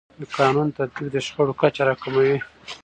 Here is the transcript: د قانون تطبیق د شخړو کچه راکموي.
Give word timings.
د 0.19 0.21
قانون 0.37 0.67
تطبیق 0.77 1.07
د 1.13 1.15
شخړو 1.25 1.53
کچه 1.61 1.81
راکموي. 1.87 2.35